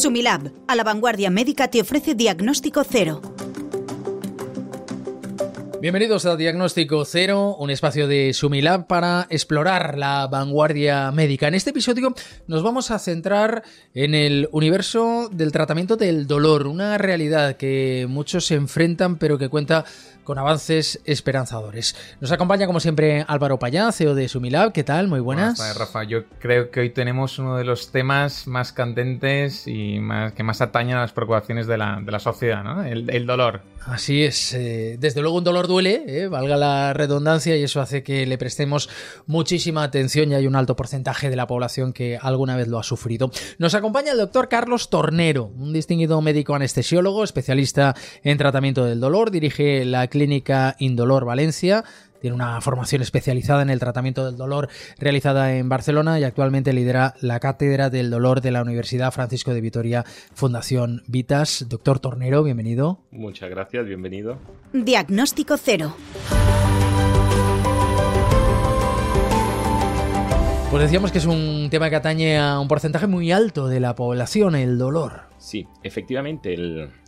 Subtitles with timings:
[0.00, 3.20] Sumilab, a la vanguardia médica, te ofrece diagnóstico cero.
[5.82, 11.48] Bienvenidos a Diagnóstico Cero, un espacio de Sumilab para explorar la vanguardia médica.
[11.48, 12.14] En este episodio
[12.46, 13.62] nos vamos a centrar
[13.94, 19.48] en el universo del tratamiento del dolor, una realidad que muchos se enfrentan pero que
[19.48, 19.84] cuenta
[20.30, 21.96] con avances esperanzadores.
[22.20, 24.70] Nos acompaña como siempre Álvaro Payá, CEO de Sumilab.
[24.70, 25.08] ¿Qué tal?
[25.08, 25.58] Muy buenas.
[25.58, 26.04] buenas Rafa.
[26.04, 30.60] Yo creo que hoy tenemos uno de los temas más candentes y más, que más
[30.60, 32.84] atañen a las preocupaciones de la, de la sociedad, ¿no?
[32.84, 33.62] El, dolor.
[33.84, 34.54] Así es.
[34.54, 38.38] Eh, desde luego un dolor duele, eh, valga la redundancia, y eso hace que le
[38.38, 38.88] prestemos
[39.26, 42.84] muchísima atención y hay un alto porcentaje de la población que alguna vez lo ha
[42.84, 43.32] sufrido.
[43.58, 49.32] Nos acompaña el doctor Carlos Tornero, un distinguido médico anestesiólogo, especialista en tratamiento del dolor,
[49.32, 51.82] dirige la clínica Clínica Indolor Valencia.
[52.20, 57.14] Tiene una formación especializada en el tratamiento del dolor realizada en Barcelona y actualmente lidera
[57.22, 61.64] la Cátedra del Dolor de la Universidad Francisco de Vitoria Fundación Vitas.
[61.70, 63.00] Doctor Tornero, bienvenido.
[63.10, 64.36] Muchas gracias, bienvenido.
[64.74, 65.94] Diagnóstico cero.
[70.70, 73.94] Pues decíamos que es un tema que atañe a un porcentaje muy alto de la
[73.94, 75.22] población, el dolor.
[75.38, 76.56] Sí, efectivamente,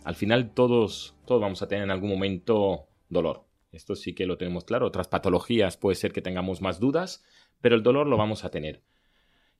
[0.03, 3.45] al final todos, todos vamos a tener en algún momento dolor.
[3.71, 4.87] Esto sí que lo tenemos claro.
[4.87, 7.23] Otras patologías puede ser que tengamos más dudas,
[7.61, 8.81] pero el dolor lo vamos a tener.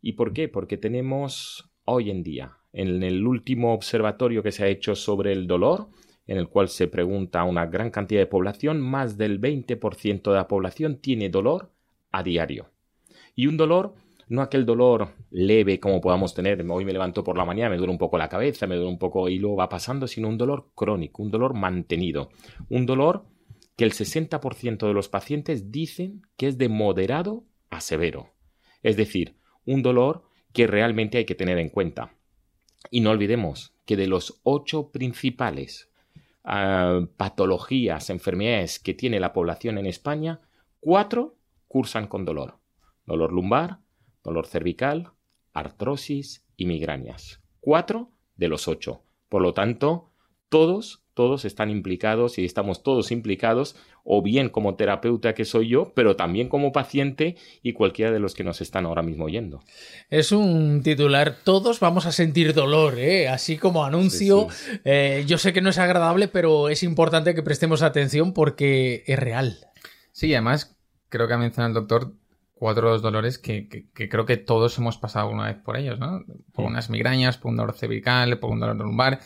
[0.01, 0.47] ¿Y por qué?
[0.47, 5.47] Porque tenemos hoy en día, en el último observatorio que se ha hecho sobre el
[5.47, 5.89] dolor,
[6.27, 10.35] en el cual se pregunta a una gran cantidad de población, más del 20% de
[10.35, 11.71] la población tiene dolor
[12.11, 12.67] a diario.
[13.35, 13.95] Y un dolor,
[14.29, 17.91] no aquel dolor leve como podamos tener, hoy me levanto por la mañana, me duele
[17.91, 20.69] un poco la cabeza, me duele un poco y luego va pasando, sino un dolor
[20.75, 22.29] crónico, un dolor mantenido,
[22.69, 23.25] un dolor
[23.75, 28.33] que el 60% de los pacientes dicen que es de moderado a severo.
[28.83, 29.35] Es decir,
[29.65, 32.15] un dolor que realmente hay que tener en cuenta.
[32.91, 35.89] Y no olvidemos que de los ocho principales
[36.43, 40.41] ah, patologías, enfermedades que tiene la población en España,
[40.79, 42.59] cuatro cursan con dolor.
[43.05, 43.79] Dolor lumbar,
[44.23, 45.11] dolor cervical,
[45.53, 47.41] artrosis y migrañas.
[47.59, 49.03] Cuatro de los ocho.
[49.29, 50.11] Por lo tanto,
[50.49, 55.93] todos todos están implicados y estamos todos implicados, o bien como terapeuta que soy yo,
[55.95, 59.63] pero también como paciente y cualquiera de los que nos están ahora mismo oyendo.
[60.09, 63.27] Es un titular, todos vamos a sentir dolor, ¿eh?
[63.27, 64.47] así como anuncio.
[64.83, 69.19] Eh, yo sé que no es agradable, pero es importante que prestemos atención porque es
[69.19, 69.57] real.
[70.11, 70.75] Sí, además
[71.09, 72.13] creo que ha mencionado el doctor
[72.63, 76.23] cuatro dolores que, creo que todos hemos pasado una vez por ellos, ¿no?
[76.53, 79.19] Por unas migrañas, por un dolor cervical, por un dolor lumbar.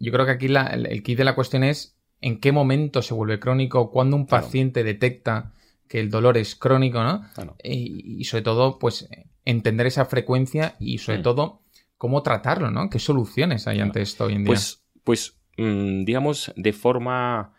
[0.00, 3.38] Yo creo que aquí el, kit de la cuestión es en qué momento se vuelve
[3.38, 5.52] crónico, cuando un paciente detecta
[5.88, 7.22] que el dolor es crónico, ¿no?
[7.62, 9.08] Y, sobre todo, pues,
[9.44, 11.22] entender esa frecuencia y sobre mm.
[11.22, 11.62] todo,
[11.98, 12.88] cómo tratarlo, ¿no?
[12.88, 14.48] ¿Qué soluciones hay ante esto hoy en día?
[14.48, 17.54] Pues, pues mm, digamos, de forma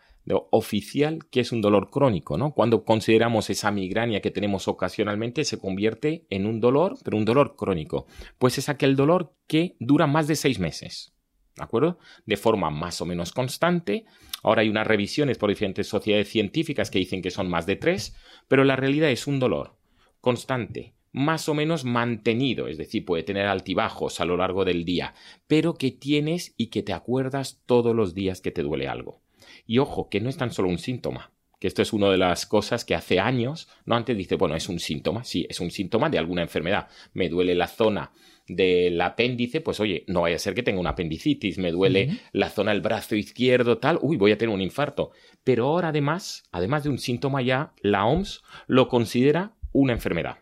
[0.50, 2.52] oficial que es un dolor crónico, ¿no?
[2.52, 7.56] Cuando consideramos esa migraña que tenemos ocasionalmente se convierte en un dolor, pero un dolor
[7.56, 8.06] crónico.
[8.38, 11.11] Pues es aquel dolor que dura más de seis meses.
[11.56, 11.98] ¿De acuerdo?
[12.24, 14.06] De forma más o menos constante.
[14.42, 18.16] Ahora hay unas revisiones por diferentes sociedades científicas que dicen que son más de tres,
[18.48, 19.76] pero la realidad es un dolor
[20.20, 25.14] constante, más o menos mantenido, es decir, puede tener altibajos a lo largo del día,
[25.46, 29.20] pero que tienes y que te acuerdas todos los días que te duele algo.
[29.66, 32.46] Y ojo, que no es tan solo un síntoma, que esto es una de las
[32.46, 36.08] cosas que hace años, no antes dice, bueno, es un síntoma, sí, es un síntoma
[36.08, 36.88] de alguna enfermedad.
[37.12, 38.12] Me duele la zona
[38.48, 42.50] del apéndice, pues oye, no vaya a ser que tenga una apendicitis, me duele la
[42.50, 45.10] zona del brazo izquierdo, tal, uy, voy a tener un infarto.
[45.44, 50.38] Pero ahora además, además de un síntoma ya, la OMS lo considera una enfermedad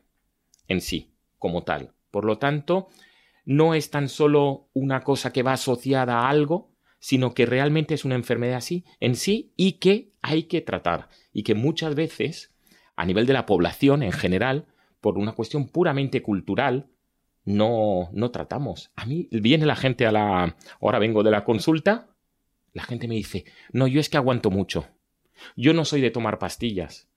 [0.68, 1.92] en sí, como tal.
[2.10, 2.88] Por lo tanto,
[3.44, 8.04] no es tan solo una cosa que va asociada a algo, sino que realmente es
[8.04, 12.54] una enfermedad así en sí y que hay que tratar y que muchas veces
[12.96, 14.66] a nivel de la población en general
[15.00, 16.90] por una cuestión puramente cultural
[17.56, 18.90] no no tratamos.
[18.96, 22.08] A mí viene la gente a la ahora vengo de la consulta,
[22.72, 24.86] la gente me dice, "No, yo es que aguanto mucho.
[25.56, 27.08] Yo no soy de tomar pastillas."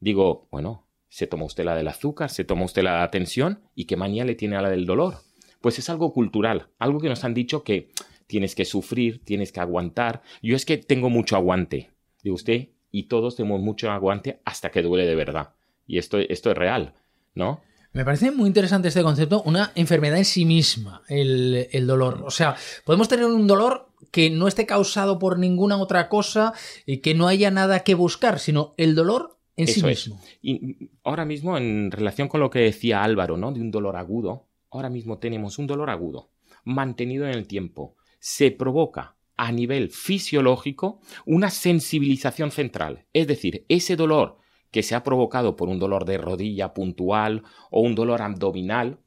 [0.00, 3.84] Digo, "Bueno, se toma usted la del azúcar, se toma usted la de tensión y
[3.84, 5.16] qué manía le tiene a la del dolor."
[5.60, 7.90] Pues es algo cultural, algo que nos han dicho que
[8.26, 10.22] tienes que sufrir, tienes que aguantar.
[10.42, 11.90] Yo es que tengo mucho aguante,
[12.22, 15.54] de usted, y todos tenemos mucho aguante hasta que duele de verdad.
[15.86, 16.94] Y esto, esto es real,
[17.34, 17.60] ¿no?
[17.92, 22.22] Me parece muy interesante este concepto, una enfermedad en sí misma, el, dolor.
[22.24, 26.54] O sea, podemos tener un dolor que no esté causado por ninguna otra cosa
[26.86, 30.18] y que no haya nada que buscar, sino el dolor en sí mismo.
[30.40, 33.52] Y ahora mismo, en relación con lo que decía Álvaro, ¿no?
[33.52, 36.30] De un dolor agudo, ahora mismo tenemos un dolor agudo,
[36.64, 43.04] mantenido en el tiempo, se provoca a nivel fisiológico una sensibilización central.
[43.12, 44.38] Es decir, ese dolor
[44.72, 48.98] que se ha provocado por un dolor de rodilla puntual o un dolor abdominal,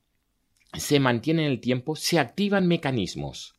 [0.73, 3.55] se mantiene en el tiempo, se activan mecanismos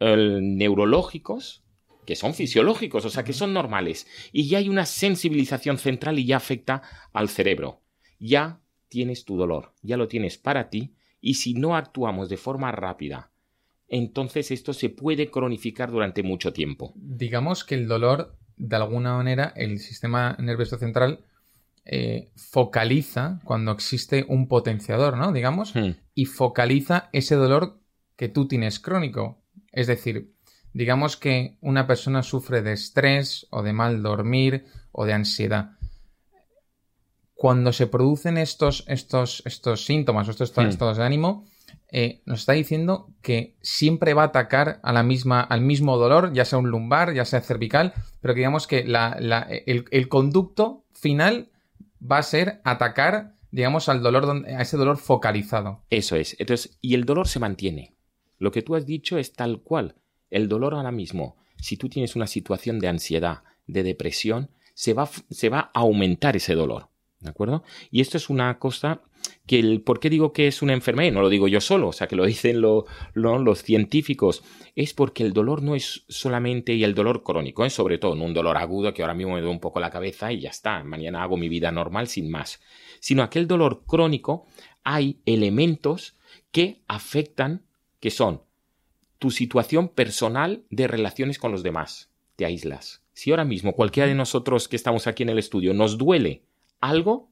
[0.00, 1.62] eh, neurológicos
[2.06, 6.26] que son fisiológicos, o sea, que son normales, y ya hay una sensibilización central y
[6.26, 7.80] ya afecta al cerebro.
[8.18, 12.72] Ya tienes tu dolor, ya lo tienes para ti, y si no actuamos de forma
[12.72, 13.30] rápida,
[13.88, 16.92] entonces esto se puede cronificar durante mucho tiempo.
[16.96, 21.24] Digamos que el dolor, de alguna manera, el sistema nervioso central
[21.84, 25.32] eh, focaliza cuando existe un potenciador, ¿no?
[25.32, 25.90] Digamos, Hmm.
[26.14, 27.80] y focaliza ese dolor
[28.16, 29.42] que tú tienes crónico.
[29.72, 30.34] Es decir,
[30.72, 35.72] digamos que una persona sufre de estrés o de mal dormir o de ansiedad.
[37.34, 40.68] Cuando se producen estos, estos, estos síntomas o estos Hmm.
[40.68, 41.46] estados de ánimo,
[41.90, 46.32] eh, nos está diciendo que siempre va a atacar a la misma, al mismo dolor,
[46.32, 50.08] ya sea un lumbar, ya sea cervical, pero que digamos que la- la- el, el
[50.08, 51.50] conducto final
[52.10, 55.84] va a ser atacar, digamos, al dolor, a ese dolor focalizado.
[55.90, 56.36] Eso es.
[56.38, 57.94] Entonces, y el dolor se mantiene.
[58.38, 59.96] Lo que tú has dicho es tal cual.
[60.30, 65.08] El dolor ahora mismo, si tú tienes una situación de ansiedad, de depresión, se va,
[65.30, 66.88] se va a aumentar ese dolor.
[67.20, 67.62] ¿De acuerdo?
[67.90, 69.02] Y esto es una cosa
[69.46, 71.08] que el, ¿por qué digo que es una enfermedad?
[71.08, 74.42] Y no lo digo yo solo, o sea, que lo dicen lo- lo- los científicos.
[74.76, 78.24] Es porque el dolor no es solamente, y el dolor crónico, es sobre todo, no
[78.24, 80.82] un dolor agudo que ahora mismo me duele un poco la cabeza y ya está,
[80.84, 82.60] mañana hago mi vida normal sin más.
[83.00, 84.46] Sino aquel dolor crónico,
[84.84, 86.16] hay elementos
[86.52, 87.62] que afectan,
[88.00, 88.42] que son
[89.18, 92.10] tu situación personal de relaciones con los demás.
[92.36, 93.02] Te aíslas.
[93.12, 96.42] Si ahora mismo cualquiera de nosotros que estamos aquí en el estudio nos duele
[96.80, 97.30] algo,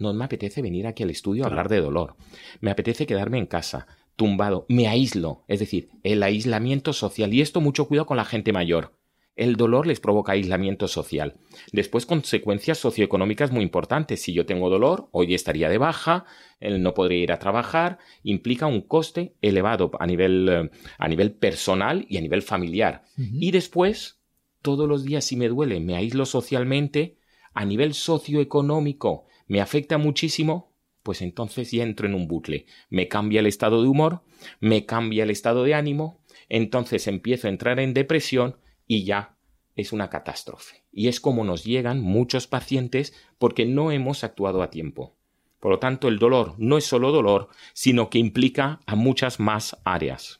[0.00, 2.16] no me apetece venir aquí al estudio a hablar de dolor.
[2.60, 3.86] Me apetece quedarme en casa,
[4.16, 5.44] tumbado, me aíslo.
[5.46, 7.32] Es decir, el aislamiento social.
[7.32, 8.94] Y esto mucho cuidado con la gente mayor.
[9.36, 11.36] El dolor les provoca aislamiento social.
[11.72, 14.20] Después, consecuencias socioeconómicas muy importantes.
[14.20, 16.26] Si yo tengo dolor, hoy estaría de baja,
[16.58, 21.32] él no podría ir a trabajar, implica un coste elevado a nivel, eh, a nivel
[21.32, 23.04] personal y a nivel familiar.
[23.16, 24.20] Y después,
[24.60, 27.16] todos los días si me duele, me aíslo socialmente,
[27.54, 32.66] a nivel socioeconómico me afecta muchísimo, pues entonces ya entro en un bucle.
[32.88, 34.22] Me cambia el estado de humor,
[34.60, 39.34] me cambia el estado de ánimo, entonces empiezo a entrar en depresión y ya
[39.74, 40.84] es una catástrofe.
[40.92, 45.16] Y es como nos llegan muchos pacientes porque no hemos actuado a tiempo.
[45.58, 49.76] Por lo tanto, el dolor no es solo dolor, sino que implica a muchas más
[49.82, 50.39] áreas.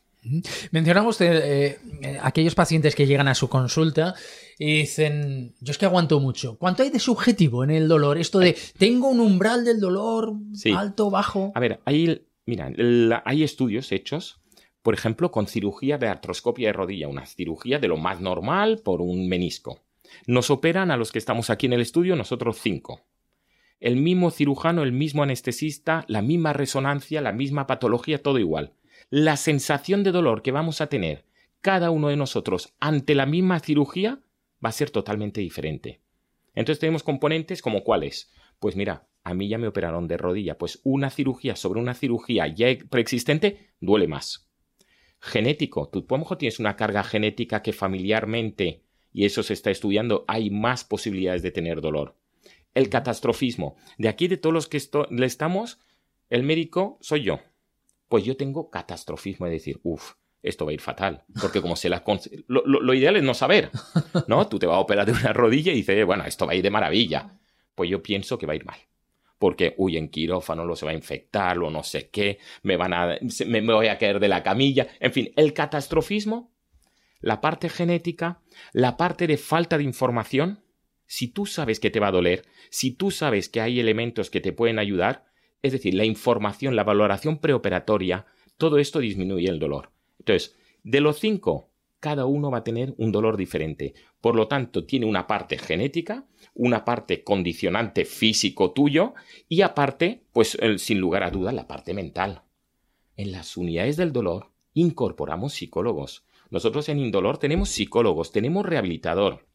[0.70, 4.14] Mencionaba usted eh, eh, aquellos pacientes que llegan a su consulta
[4.58, 6.58] y dicen, yo es que aguanto mucho.
[6.58, 8.18] ¿Cuánto hay de subjetivo en el dolor?
[8.18, 10.72] Esto de, tengo un umbral del dolor Sí.
[10.72, 11.52] alto, bajo.
[11.54, 12.70] A ver, hay, mira,
[13.24, 14.40] hay estudios hechos,
[14.82, 19.00] por ejemplo, con cirugía de artroscopia de rodilla, una cirugía de lo más normal por
[19.00, 19.80] un menisco.
[20.26, 23.02] Nos operan a los que estamos aquí en el estudio, nosotros cinco.
[23.78, 28.74] El mismo cirujano, el mismo anestesista, la misma resonancia, la misma patología, todo igual.
[29.12, 31.24] La sensación de dolor que vamos a tener
[31.60, 34.20] cada uno de nosotros ante la misma cirugía
[34.64, 36.00] va a ser totalmente diferente.
[36.54, 38.30] Entonces tenemos componentes como cuáles.
[38.60, 42.46] Pues mira, a mí ya me operaron de rodilla, pues una cirugía sobre una cirugía
[42.46, 44.48] ya preexistente duele más.
[45.18, 49.72] Genético, tú a lo mejor tienes una carga genética que familiarmente, y eso se está
[49.72, 52.16] estudiando, hay más posibilidades de tener dolor.
[52.74, 55.80] El catastrofismo, de aquí de todos los que le estamos,
[56.28, 57.40] el médico soy yo.
[58.10, 61.22] Pues yo tengo catastrofismo, es decir, uff, esto va a ir fatal.
[61.40, 62.04] Porque como se la...
[62.04, 63.70] cons- Lo, lo- lo ideal es no saber,
[64.26, 64.48] ¿no?
[64.48, 66.62] Tú te vas a operar de una rodilla y dices, bueno, esto va a ir
[66.64, 67.38] de maravilla.
[67.76, 68.78] Pues yo pienso que va a ir mal.
[69.38, 72.92] Porque, uy, en quirófano lo se va a infectar, o no sé qué, me van
[72.92, 73.16] a...
[73.46, 74.88] me, me voy a caer de la camilla.
[74.98, 76.52] En fin, el catastrofismo,
[77.20, 80.64] la parte genética, la parte de falta de información,
[81.06, 84.40] si tú sabes que te va a doler, si tú sabes que hay elementos que
[84.40, 85.29] te pueden ayudar,
[85.62, 88.26] es decir, la información, la valoración preoperatoria,
[88.56, 89.90] todo esto disminuye el dolor.
[90.18, 93.94] Entonces, de los cinco, cada uno va a tener un dolor diferente.
[94.20, 99.14] Por lo tanto, tiene una parte genética, una parte condicionante físico tuyo
[99.48, 102.42] y aparte, pues sin lugar a dudas, la parte mental.
[103.16, 106.24] En las unidades del dolor incorporamos psicólogos.
[106.48, 109.46] Nosotros en Indolor tenemos psicólogos, tenemos rehabilitador,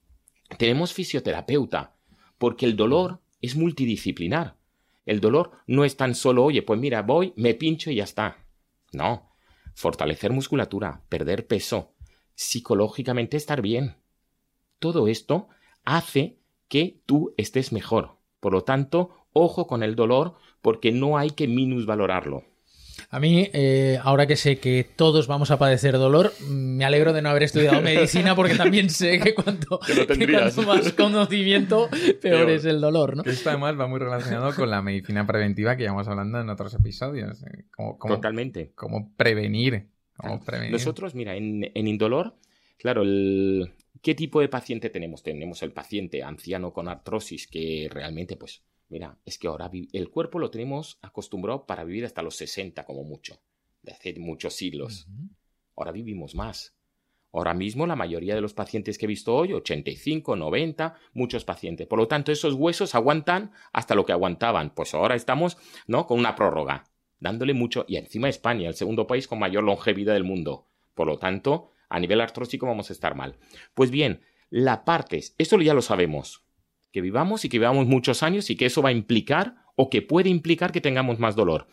[0.57, 1.95] tenemos fisioterapeuta,
[2.37, 4.55] porque el dolor es multidisciplinar.
[5.05, 8.45] El dolor no es tan solo, oye, pues mira, voy, me pincho y ya está.
[8.91, 9.31] No.
[9.73, 11.93] Fortalecer musculatura, perder peso,
[12.33, 13.97] psicológicamente estar bien.
[14.79, 15.49] Todo esto
[15.83, 18.17] hace que tú estés mejor.
[18.39, 22.43] Por lo tanto, ojo con el dolor porque no hay que minusvalorarlo.
[23.09, 27.21] A mí, eh, ahora que sé que todos vamos a padecer dolor, me alegro de
[27.21, 29.79] no haber estudiado medicina porque también sé que cuanto,
[30.67, 31.89] más conocimiento,
[32.21, 33.23] peor, es el dolor, ¿no?
[33.23, 37.43] Esto además va muy relacionado con la medicina preventiva que íbamos hablando en otros episodios.
[37.43, 37.65] Eh,
[38.07, 38.71] Totalmente.
[38.75, 39.87] Cómo prevenir.
[40.71, 42.35] Nosotros, mira, en, en Indolor,
[42.77, 43.73] claro, el,
[44.05, 45.23] ¿Qué tipo de paciente tenemos?
[45.23, 48.61] Tenemos el paciente anciano con artrosis que realmente, pues,
[48.95, 53.03] mira, es que ahora el cuerpo lo tenemos acostumbrado para vivir hasta los 60 como
[53.03, 53.41] mucho,
[53.81, 55.09] de hace muchos siglos.
[55.75, 56.77] Ahora vivimos más.
[57.33, 61.87] Ahora mismo la mayoría de los pacientes que he visto hoy, 85, 90, muchos pacientes.
[61.87, 64.73] Por lo tanto, esos huesos aguantan hasta lo que aguantaban.
[64.73, 66.07] Pues ahora estamos, ¿no?
[66.07, 66.85] Con una prórroga,
[67.19, 67.83] dándole mucho.
[67.89, 70.69] Y encima España, el segundo país con mayor longevidad del mundo.
[70.93, 73.35] Por lo tanto, a nivel artrósico vamos a estar mal.
[73.73, 76.44] Pues bien, la parte, esto ya lo sabemos,
[76.95, 80.01] que vivamos y que vivamos muchos años y que eso va a implicar o que
[80.01, 81.67] puede implicar que tengamos más dolor.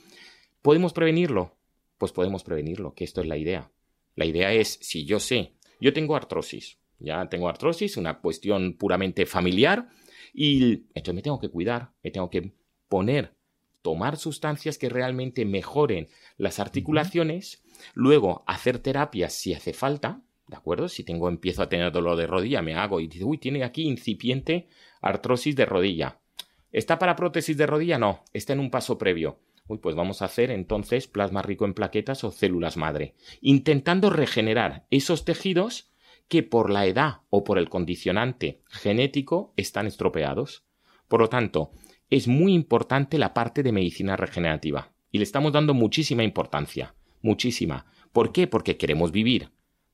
[0.62, 1.56] ¿Podemos prevenirlo?
[1.96, 3.70] Pues podemos prevenirlo, que esto es la idea.
[4.16, 9.24] La idea es, si yo sé, yo tengo artrosis, ya tengo artrosis, una cuestión puramente
[9.24, 9.90] familiar,
[10.34, 12.56] y entonces me tengo que cuidar, me tengo que
[12.88, 13.36] poner,
[13.80, 17.62] tomar sustancias que realmente mejoren las articulaciones
[17.94, 20.86] Luego, hacer terapia si hace falta, ¿de acuerdo?
[20.90, 23.88] Si tengo, empiezo a tener dolor de rodilla, me hago y dice, uy, tiene aquí
[23.88, 24.68] incipiente
[25.00, 26.20] artrosis de rodilla.
[26.70, 27.98] ¿Está para prótesis de rodilla?
[27.98, 29.40] No, está en un paso previo.
[29.66, 34.84] Uy, pues vamos a hacer entonces plasma rico en plaquetas o células madre, intentando regenerar
[34.90, 35.90] esos tejidos
[36.28, 40.66] que por la edad o por el condicionante genético están estropeados.
[41.08, 41.72] Por lo tanto,
[42.10, 47.86] es muy importante la parte de medicina regenerativa y le estamos dando muchísima importancia muchísima.
[48.12, 48.46] ¿Por qué?
[48.46, 49.50] Porque queremos vivir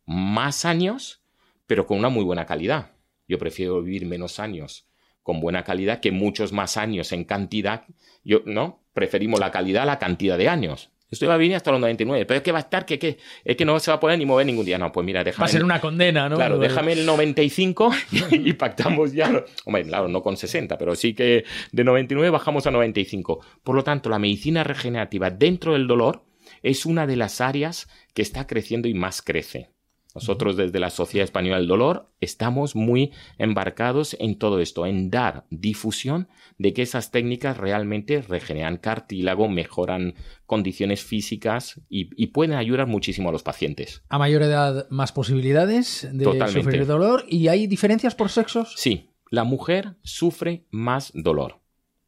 [0.08, 1.20] más años,
[1.66, 2.92] pero con una muy buena calidad.
[3.28, 4.86] Yo prefiero vivir menos años
[5.22, 7.84] con buena calidad que muchos más años en cantidad.
[8.24, 8.82] Yo, ¿no?
[8.94, 10.90] Preferimos la calidad a la cantidad de años.
[11.10, 13.56] Esto va a vivir hasta los 99, pero es que va a estar que, es
[13.56, 14.78] que no se va a poder ni mover ningún día.
[14.78, 15.42] No, pues mira, déjame.
[15.42, 16.36] Va a ser una condena, ¿no?
[16.36, 17.90] Claro, déjame el 95
[18.30, 19.44] y pactamos ya.
[19.66, 23.40] Hombre, claro, no con 60, pero sí que de 99 bajamos a 95.
[23.62, 26.24] Por lo tanto, la medicina regenerativa dentro del dolor
[26.62, 29.70] es una de las áreas que está creciendo y más crece.
[30.14, 35.44] Nosotros desde la Sociedad Española del Dolor estamos muy embarcados en todo esto, en dar
[35.50, 40.14] difusión de que esas técnicas realmente regeneran cartílago, mejoran
[40.46, 44.02] condiciones físicas y, pueden ayudar muchísimo a los pacientes.
[44.08, 47.24] A mayor edad, más posibilidades de sufrir dolor.
[47.28, 48.74] ¿Y hay diferencias por sexos?
[48.76, 51.60] Sí, la mujer sufre más dolor.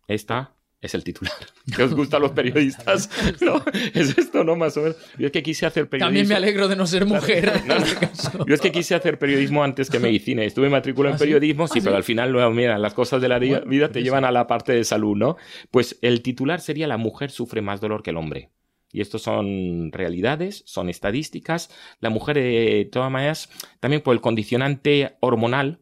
[0.08, 1.34] Esta es el titular.
[1.76, 3.10] ¿Qué os gusta a los periodistas?
[3.40, 3.62] ¿No?
[3.94, 4.56] Es esto, ¿no?
[4.56, 4.96] Más o menos.
[5.18, 6.06] Yo es que quise hacer periodismo.
[6.08, 7.52] También me alegro de no ser mujer.
[7.70, 10.42] Este Yo es que quise hacer periodismo antes que medicina.
[10.42, 13.38] Estuve matriculado en ¿Ah, periodismo, sí, ¿Ah, pero al final, mira, las cosas de la
[13.38, 15.36] vida te llevan a la parte de salud, ¿no?
[15.70, 18.50] Pues el titular sería La mujer sufre más dolor que el hombre.
[18.92, 21.70] Y esto son realidades, son estadísticas.
[22.00, 25.80] La mujer, de todas maneras, también por el condicionante hormonal,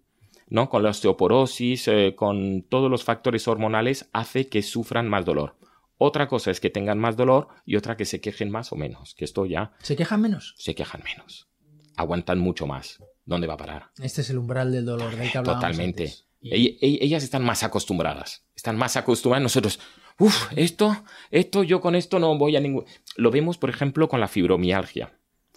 [0.49, 0.69] ¿no?
[0.69, 5.57] Con la osteoporosis, eh, con todos los factores hormonales, hace que sufran más dolor.
[5.99, 9.15] Otra cosa es que tengan más dolor y otra que se quejen más o menos.
[9.15, 9.73] Que esto ya.
[9.83, 10.55] ¿Se quejan menos?
[10.57, 11.49] Se quejan menos.
[11.97, 13.03] Aguantan mucho más.
[13.25, 13.91] ¿Dónde va a parar?
[14.01, 16.15] Este es el umbral del dolor del que Totalmente.
[16.41, 18.45] Ellas están más acostumbradas.
[18.55, 19.43] Están más acostumbradas.
[19.43, 19.81] Nosotros,
[20.19, 20.97] uff, esto,
[21.33, 22.85] esto, yo con esto no voy a ningún.
[23.17, 25.13] Lo vemos, por ejemplo, con la fibromialgia.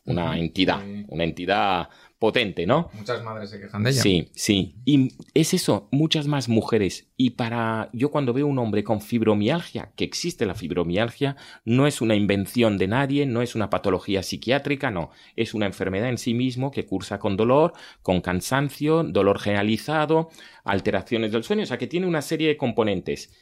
[0.05, 1.89] Una entidad, una entidad
[2.21, 2.91] potente, ¿no?
[2.93, 4.01] Muchas madres se quejan de ella.
[4.03, 4.75] Sí, sí.
[4.85, 7.11] Y es eso, muchas más mujeres.
[7.17, 11.35] Y para yo cuando veo un hombre con fibromialgia, que existe la fibromialgia,
[11.65, 15.09] no es una invención de nadie, no es una patología psiquiátrica, no.
[15.35, 17.73] Es una enfermedad en sí mismo que cursa con dolor,
[18.03, 20.29] con cansancio, dolor generalizado,
[20.63, 23.33] alteraciones del sueño, o sea que tiene una serie de componentes.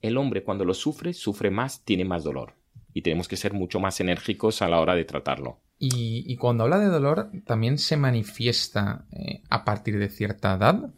[0.00, 2.57] El hombre cuando lo sufre, sufre más, tiene más dolor.
[2.92, 5.60] Y tenemos que ser mucho más enérgicos a la hora de tratarlo.
[5.80, 10.90] Y, cuando habla de dolor, también se manifiesta eh, a partir de cierta edad.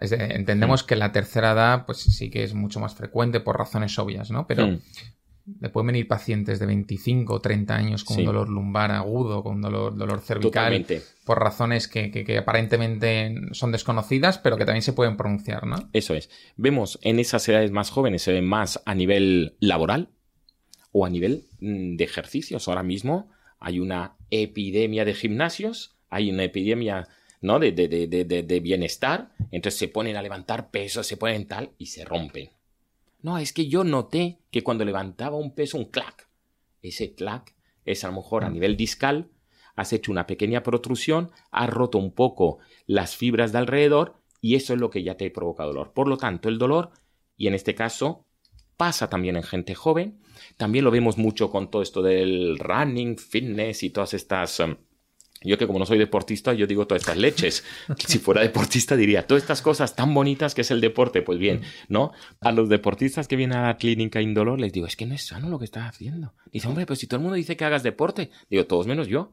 [0.00, 4.30] entendemos que la tercera edad, pues sí que es mucho más frecuente por razones obvias,
[4.30, 4.46] ¿no?
[4.46, 4.78] Pero mm.
[5.60, 9.56] le pueden venir pacientes de 25 o 30 años con un dolor lumbar agudo, con
[9.56, 10.84] un dolor, dolor cervical,
[11.24, 15.88] por razones que, que, aparentemente son desconocidas, pero que también se pueden pronunciar, ¿no?
[15.94, 16.28] Eso es.
[16.58, 20.10] Vemos en esas edades más jóvenes, se ve más a nivel laboral
[20.92, 22.68] o a nivel mm, de ejercicios.
[22.68, 27.08] Ahora mismo hay una epidemia de gimnasios, hay una epidemia
[27.40, 27.58] ¿no?
[27.58, 32.50] de, de, bienestar, entonces se ponen a levantar pesos, se ponen tal y se rompen.
[33.20, 36.28] No, es que yo noté que cuando levantaba un peso, un clac.
[36.82, 37.54] Ese clac
[37.84, 39.28] es a lo mejor a nivel discal,
[39.74, 44.74] has hecho una pequeña protrusión, has roto un poco las fibras de alrededor y eso
[44.74, 45.92] es lo que ya te provoca dolor.
[45.92, 46.90] Por lo tanto, el dolor,
[47.36, 48.26] y en este caso,
[48.78, 50.20] pasa también en gente joven.
[50.56, 54.60] También lo vemos mucho con todo esto del running, fitness y todas estas...
[54.60, 54.76] Um,
[55.42, 57.64] yo que como no soy deportista, yo digo todas estas leches.
[57.98, 61.22] Si fuera deportista diría, todas estas cosas tan bonitas que es el deporte.
[61.22, 62.12] Pues bien, ¿no?
[62.40, 65.26] A los deportistas que vienen a la clínica indolor les digo, es que no es
[65.26, 66.34] sano lo que estás haciendo.
[66.50, 68.30] Dice, hombre, pues si todo el mundo dice que hagas deporte.
[68.48, 69.32] Digo, todos menos yo,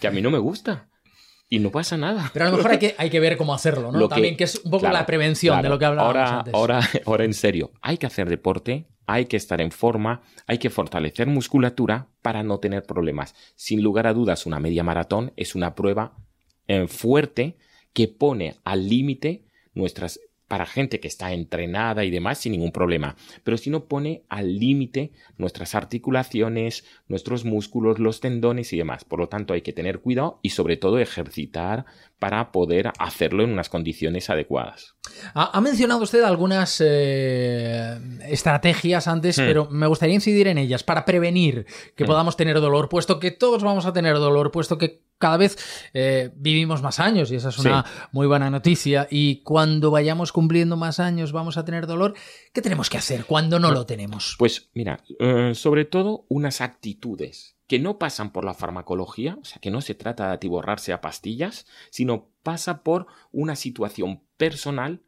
[0.00, 0.88] que a mí no me gusta.
[1.52, 2.30] Y no pasa nada.
[2.32, 4.08] Pero a lo mejor hay que, hay que ver cómo hacerlo, ¿no?
[4.08, 6.54] También que es un poco la prevención de lo que hablábamos ahora, antes.
[6.54, 10.70] Ahora, ahora en serio, hay que hacer deporte, hay que estar en forma, hay que
[10.70, 13.34] fortalecer musculatura para no tener problemas.
[13.56, 16.16] Sin lugar a dudas, una media maratón es una prueba
[16.68, 17.56] eh, fuerte
[17.92, 23.14] que pone al límite nuestras para gente que está entrenada y demás sin ningún problema.
[23.44, 29.04] Pero si no pone al límite nuestras articulaciones, nuestros músculos, los tendones y demás.
[29.04, 31.86] Por lo tanto, hay que tener cuidado y sobre todo ejercitar
[32.20, 34.94] para poder hacerlo en unas condiciones adecuadas.
[35.34, 37.98] Ha, ha mencionado usted algunas eh,
[38.28, 39.46] estrategias antes, Hmm.
[39.46, 42.06] pero me gustaría incidir en ellas para prevenir que Hmm.
[42.06, 45.56] podamos tener dolor, puesto que todos vamos a tener dolor, puesto que cada vez
[45.92, 49.06] eh, vivimos más años y esa es una muy buena noticia.
[49.10, 52.14] Y cuando vayamos cumpliendo más años vamos a tener dolor,
[52.54, 54.36] ¿qué tenemos que hacer cuando no lo tenemos?
[54.38, 59.60] Pues mira, eh, sobre todo unas actitudes que no pasan por la farmacología, o sea,
[59.60, 65.02] que no se trata de atiborrarse a pastillas, sino pasa por una situación personal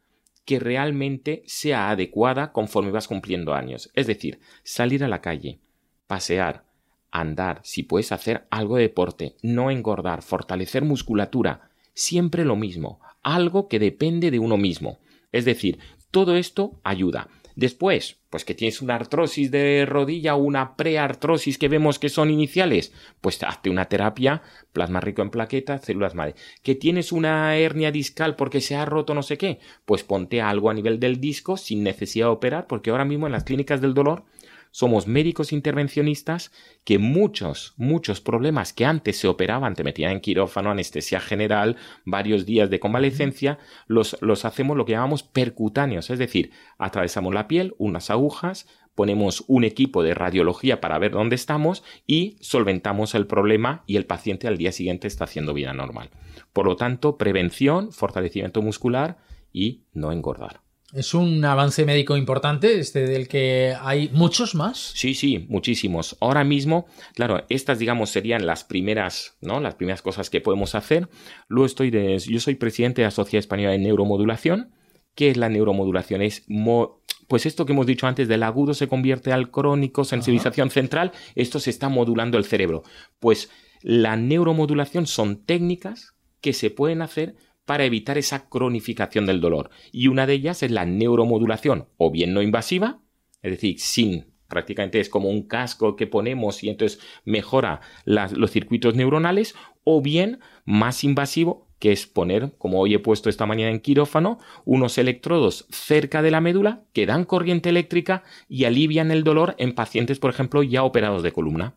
[0.45, 3.91] que realmente sea adecuada conforme vas cumpliendo años.
[3.95, 5.59] Es decir, salir a la calle,
[6.07, 6.65] pasear,
[7.11, 13.67] andar, si puedes hacer algo de deporte, no engordar, fortalecer musculatura, siempre lo mismo, algo
[13.67, 15.01] que depende de uno mismo.
[15.33, 15.81] Es decir,
[16.13, 17.27] todo esto ayuda.
[17.55, 22.31] Después, pues que tienes una artrosis de rodilla o una preartrosis que vemos que son
[22.31, 24.43] iniciales, pues hazte una terapia,
[24.73, 26.35] plasma rico en plaquetas, células madre.
[26.63, 30.71] Que tienes una hernia discal porque se ha roto no sé qué, pues ponte algo
[30.71, 33.95] a nivel del disco sin necesidad de operar, porque ahora mismo en las clínicas del
[33.95, 34.25] dolor
[34.73, 36.51] somos médicos intervencionistas
[36.83, 42.45] que muchos, muchos problemas que antes se operaban, te metían en quirófano, anestesia general, varios
[42.45, 47.75] días de convalecencia, los, los hacemos lo que llamamos percutáneos, es decir, atravesamos la piel,
[47.79, 53.85] unas agujas, ponemos un equipo de radiología para ver dónde estamos y solventamos el problema
[53.87, 56.11] y el paciente al día siguiente está haciendo vida normal.
[56.53, 59.19] Por lo tanto, prevención, fortalecimiento muscular
[59.53, 60.61] y no engordar.
[60.93, 64.93] Es un avance médico importante, este del que hay muchos más.
[64.95, 66.19] Sí, sí, muchísimos.
[66.21, 69.59] Ahora mismo, claro, estas, digamos, serían las primeras, ¿no?
[69.59, 71.09] Las primeras cosas que podemos hacer.
[71.49, 74.73] Luego estoy de, yo soy presidente de la Sociedad Española de Neuromodulación.
[75.15, 76.21] ¿Qué es la neuromodulación?
[76.21, 80.71] Es mo- pues esto que hemos dicho antes, del agudo se convierte al crónico, sensibilización
[80.71, 82.83] central, esto se está modulando el cerebro.
[83.19, 83.49] Pues
[83.81, 89.71] la neuromodulación son técnicas que se pueden hacer para evitar esa cronificación del dolor.
[89.93, 93.01] Y una de ellas es la neuromodulación, o bien no invasiva,
[93.43, 98.95] es decir, sin prácticamente es como un casco que ponemos y entonces mejora los circuitos
[98.95, 103.81] neuronales, o bien más invasivo, que es poner, como hoy he puesto esta mañana en
[103.81, 109.57] quirófano, unos electrodos cerca de la médula que dan corriente eléctrica y alivian el dolor
[109.59, 111.75] en pacientes, por ejemplo, ya operados de columna.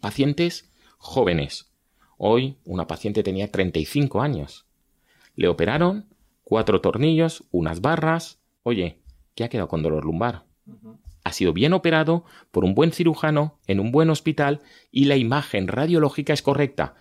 [0.00, 1.72] Pacientes jóvenes.
[2.16, 4.69] Hoy una paciente tenía 35 años.
[5.34, 6.06] Le operaron,
[6.42, 8.40] cuatro tornillos, unas barras.
[8.62, 9.00] Oye,
[9.34, 10.44] ¿qué ha quedado con dolor lumbar?
[11.24, 15.68] Ha sido bien operado por un buen cirujano en un buen hospital y la imagen
[15.68, 16.94] radiológica es correcta.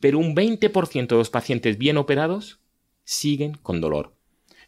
[0.00, 2.60] Pero un 20% de los pacientes bien operados
[3.04, 4.14] siguen con dolor.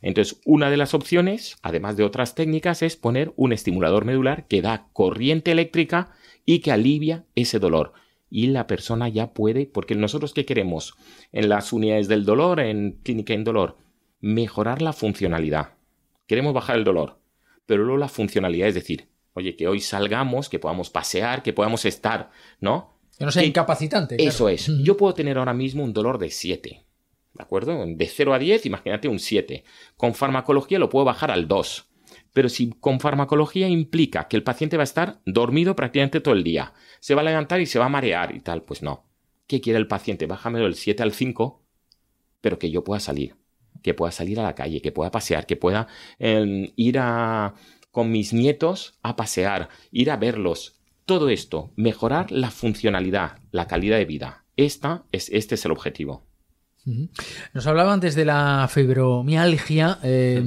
[0.00, 4.62] Entonces, una de las opciones, además de otras técnicas, es poner un estimulador medular que
[4.62, 6.12] da corriente eléctrica
[6.46, 7.92] y que alivia ese dolor.
[8.30, 10.94] Y la persona ya puede, porque nosotros qué queremos
[11.32, 13.78] en las unidades del dolor, en clínica en dolor,
[14.20, 15.74] mejorar la funcionalidad.
[16.26, 17.20] Queremos bajar el dolor,
[17.66, 21.84] pero luego la funcionalidad, es decir, oye, que hoy salgamos, que podamos pasear, que podamos
[21.84, 22.98] estar, ¿no?
[23.18, 24.16] Que no sea Que- incapacitante.
[24.16, 24.28] claro.
[24.28, 24.70] Eso es.
[24.82, 26.84] Yo puedo tener ahora mismo un dolor de 7.
[27.34, 27.84] ¿De acuerdo?
[27.86, 29.64] De 0 a 10, imagínate un 7.
[29.96, 31.87] Con farmacología lo puedo bajar al 2.
[32.38, 36.44] Pero si con farmacología implica que el paciente va a estar dormido prácticamente todo el
[36.44, 39.10] día, se va a levantar y se va a marear y tal, pues no.
[39.48, 40.26] ¿Qué quiere el paciente?
[40.26, 41.66] Bájamelo del 7 al 5,
[42.40, 43.34] pero que yo pueda salir.
[43.82, 45.88] Que pueda salir a la calle, que pueda pasear, que pueda
[46.20, 47.54] eh, ir a,
[47.90, 50.80] con mis nietos a pasear, ir a verlos.
[51.06, 54.44] Todo esto, mejorar la funcionalidad, la calidad de vida.
[54.54, 56.27] Esta es, este es el objetivo.
[57.52, 59.98] Nos hablaba antes de la fibromialgia.
[60.02, 60.42] eh,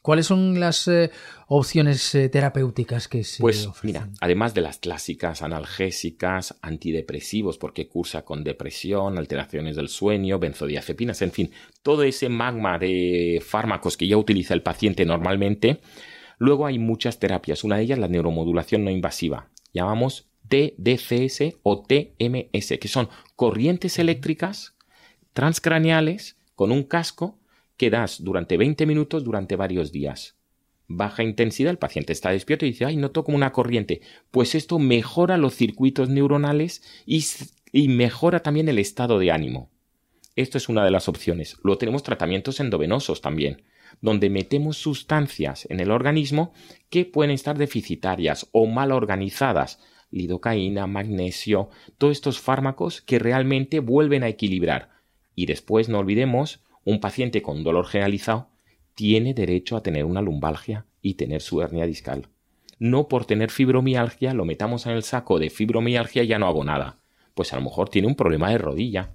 [0.00, 1.10] ¿Cuáles son las eh,
[1.48, 4.02] opciones eh, terapéuticas que se Pues ofrecen?
[4.02, 11.22] mira, además de las clásicas analgésicas, antidepresivos, porque cursa con depresión, alteraciones del sueño, benzodiazepinas,
[11.22, 11.50] en fin,
[11.82, 15.80] todo ese magma de fármacos que ya utiliza el paciente normalmente,
[16.38, 22.78] Luego hay muchas terapias, una de ellas la neuromodulación no invasiva, llamamos TDCS o TMS,
[22.80, 24.74] que son corrientes eléctricas
[25.32, 27.38] transcraneales con un casco
[27.76, 30.36] que das durante 20 minutos durante varios días.
[30.88, 34.02] Baja intensidad, el paciente está despierto y dice, ay, noto como una corriente.
[34.30, 39.70] Pues esto mejora los circuitos neuronales y, mejora también el estado de ánimo.
[40.36, 41.56] Esto es una de las opciones.
[41.62, 43.62] Luego tenemos tratamientos endovenosos también,
[44.00, 46.52] donde metemos sustancias en el organismo
[46.90, 49.80] que pueden estar deficitarias o mal organizadas.
[50.10, 54.91] Lidocaína, magnesio, todos estos fármacos que realmente vuelven a equilibrar.
[55.34, 58.48] Y después no olvidemos, un paciente con dolor generalizado
[58.94, 62.28] tiene derecho a tener una lumbalgia y tener su hernia discal.
[62.78, 66.64] No por tener fibromialgia lo metamos en el saco de fibromialgia y ya no hago
[66.64, 66.98] nada.
[67.34, 69.14] Pues a lo mejor tiene un problema de rodilla,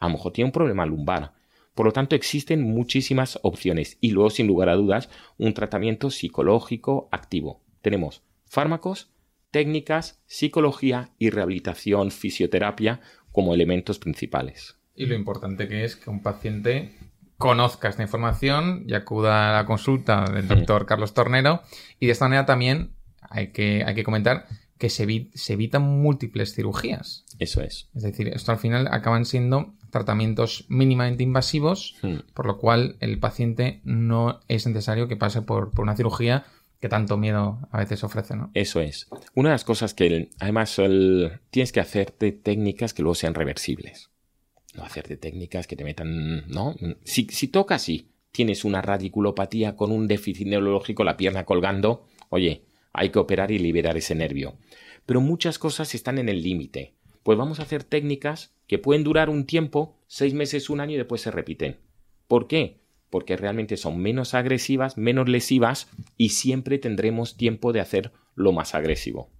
[0.00, 1.32] a lo mejor tiene un problema lumbar.
[1.74, 7.08] Por lo tanto, existen muchísimas opciones y luego, sin lugar a dudas, un tratamiento psicológico
[7.12, 7.62] activo.
[7.82, 9.10] Tenemos fármacos,
[9.50, 13.00] técnicas, psicología y rehabilitación, fisioterapia
[13.32, 14.77] como elementos principales.
[14.98, 16.92] Y lo importante que es que un paciente
[17.36, 21.62] conozca esta información y acuda a la consulta del doctor Carlos Tornero.
[22.00, 26.52] Y de esta manera también hay que, hay que comentar que se, se, evitan múltiples
[26.52, 27.24] cirugías.
[27.38, 27.88] Eso es.
[27.94, 31.94] Es decir, esto al final acaban siendo tratamientos mínimamente invasivos,
[32.34, 36.44] por lo cual el paciente no es necesario que pase por, por, una cirugía
[36.80, 38.50] que tanto miedo a veces ofrece, ¿no?
[38.54, 39.06] Eso es.
[39.34, 44.10] Una de las cosas que además el, tienes que hacerte técnicas que luego sean reversibles
[44.78, 46.74] no hacerte técnicas que te metan, ¿no?
[47.04, 52.64] Si, si toca sí, tienes una radiculopatía con un déficit neurológico, la pierna colgando, oye,
[52.92, 54.56] hay que operar y liberar ese nervio.
[55.04, 56.94] Pero muchas cosas están en el límite.
[57.22, 60.98] Pues vamos a hacer técnicas que pueden durar un tiempo, seis meses, un año y
[60.98, 61.78] después se repiten.
[62.26, 62.80] ¿Por qué?
[63.10, 68.74] Porque realmente son menos agresivas, menos lesivas y siempre tendremos tiempo de hacer lo más
[68.74, 69.30] agresivo.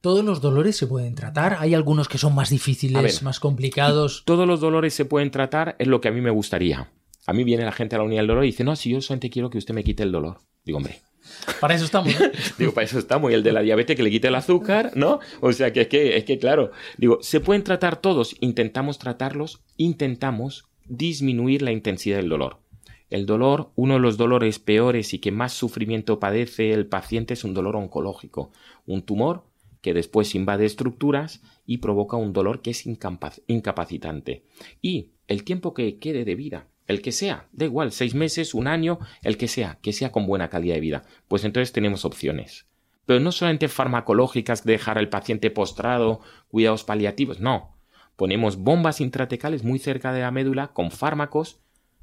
[0.00, 1.56] ¿Todos los dolores se pueden tratar?
[1.58, 4.22] ¿Hay algunos que son más difíciles, más complicados?
[4.24, 6.90] Todos los dolores se pueden tratar, es lo que a mí me gustaría.
[7.26, 9.00] A mí viene la gente a la unidad del dolor y dice, no, si yo
[9.00, 10.38] solamente quiero que usted me quite el dolor.
[10.64, 11.00] Digo, hombre.
[11.60, 12.14] Para eso estamos.
[12.58, 13.30] digo, para eso estamos.
[13.30, 15.20] Y el de la diabetes que le quite el azúcar, ¿no?
[15.40, 16.72] O sea, que es que, es que claro.
[16.96, 18.36] Digo, se pueden tratar todos.
[18.40, 22.58] Intentamos tratarlos, intentamos disminuir la intensidad del dolor.
[23.10, 27.44] El dolor, uno de los dolores peores y que más sufrimiento padece el paciente es
[27.44, 28.52] un dolor oncológico.
[28.86, 29.44] Un tumor
[29.80, 34.44] que después invade estructuras y provoca un dolor que es incapacitante.
[34.82, 38.66] Y el tiempo que quede de vida, el que sea, da igual, seis meses, un
[38.66, 42.66] año, el que sea, que sea con buena calidad de vida, pues entonces tenemos opciones.
[43.06, 47.76] Pero no solamente farmacológicas, dejar al paciente postrado, cuidados paliativos, no.
[48.16, 51.60] Ponemos bombas intratecales muy cerca de la médula con fármacos,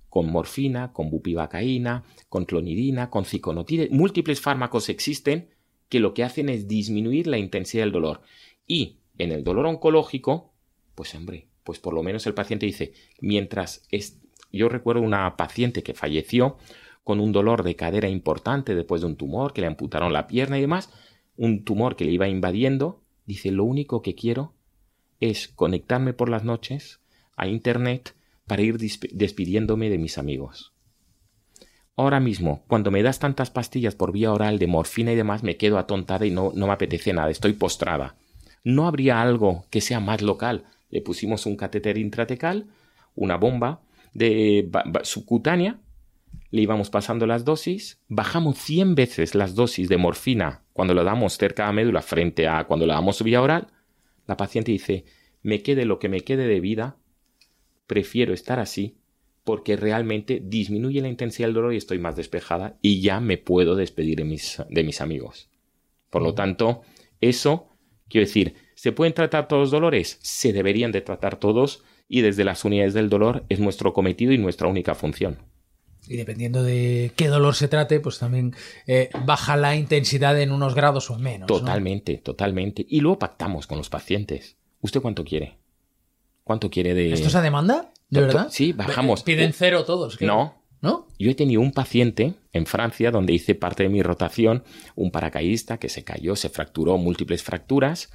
[0.10, 5.50] con morfina, con bupivacaína, con clonidina, con ciconotide, múltiples fármacos existen
[5.90, 8.22] que lo que hacen es disminuir la intensidad del dolor.
[8.66, 10.54] Y en el dolor oncológico,
[10.96, 14.20] pues hombre, pues por lo menos el paciente dice, mientras es...
[14.52, 16.58] yo recuerdo una paciente que falleció
[17.04, 20.58] con un dolor de cadera importante después de un tumor, que le amputaron la pierna
[20.58, 20.90] y demás,
[21.38, 24.54] un tumor que le iba invadiendo, dice, lo único que quiero
[25.20, 27.00] es conectarme por las noches
[27.36, 30.74] a Internet para ir despidiéndome de mis amigos.
[32.00, 35.58] Ahora mismo, cuando me das tantas pastillas por vía oral de morfina y demás, me
[35.58, 38.16] quedo atontada y no, no me apetece nada, estoy postrada.
[38.64, 40.66] ¿No habría algo que sea más local?
[40.92, 42.68] Le pusimos un catéter intratecal,
[43.16, 43.82] una bomba
[44.14, 44.70] de
[45.02, 45.80] subcutánea,
[46.52, 51.36] le íbamos pasando las dosis, bajamos 100 veces las dosis de morfina cuando lo damos
[51.36, 53.70] cerca a la médula frente a cuando lo damos vía oral.
[54.28, 55.06] La paciente dice,
[55.42, 56.98] me quede lo que me quede de vida,
[57.88, 58.98] prefiero estar así
[59.48, 63.78] porque realmente disminuye la intensidad del dolor y estoy más despejada y ya me puedo
[63.78, 65.50] despedir de mis, de mis amigos.
[66.10, 66.82] Por lo tanto,
[67.22, 67.70] eso,
[68.10, 70.20] quiero decir, ¿se pueden tratar todos los dolores?
[70.22, 74.38] Se deberían de tratar todos y desde las unidades del dolor es nuestro cometido y
[74.38, 75.38] nuestra única función.
[76.10, 78.54] Y dependiendo de qué dolor se trate, pues también
[78.86, 81.48] eh, baja la intensidad en unos grados o menos.
[81.48, 82.86] Totalmente, totalmente.
[82.90, 84.58] Y luego pactamos con los pacientes.
[84.82, 85.58] ¿Usted cuánto quiere?
[86.48, 87.12] ¿Cuánto quiere de...?
[87.12, 87.92] ¿Esto es a demanda?
[88.10, 88.48] ¿De verdad?
[88.50, 89.22] Sí, bajamos.
[89.24, 90.20] Piden cero todos.
[90.22, 90.64] No.
[90.82, 91.08] ¿No?
[91.20, 94.64] Yo he tenido un paciente en Francia donde hice parte de mi rotación,
[94.96, 98.12] un paracaidista que se cayó, se fracturó múltiples fracturas.